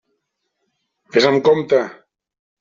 [1.17, 1.85] Vés amb compte!